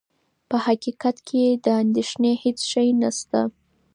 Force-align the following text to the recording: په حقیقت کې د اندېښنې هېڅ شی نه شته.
په 0.49 0.57
حقیقت 0.65 1.17
کې 1.27 1.43
د 1.65 1.67
اندېښنې 1.81 2.33
هېڅ 2.43 2.59
شی 2.71 2.87
نه 3.01 3.09
شته. 3.17 3.41